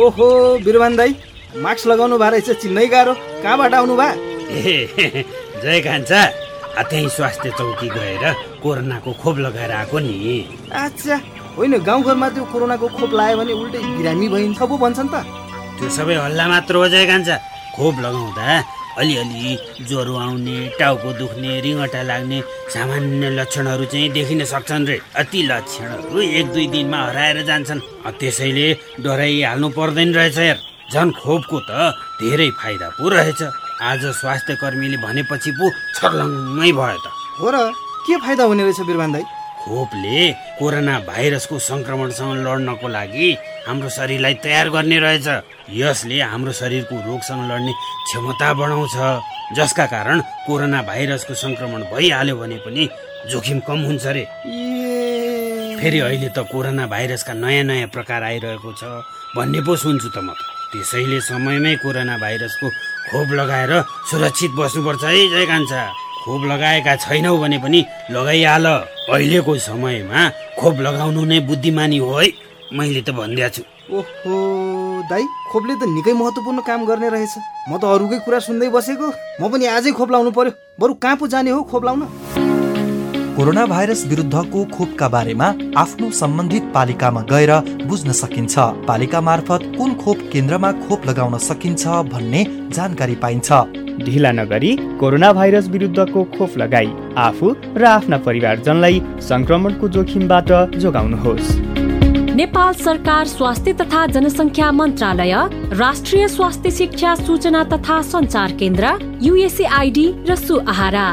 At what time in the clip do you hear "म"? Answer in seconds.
60.24-60.32, 77.68-77.78, 79.40-79.48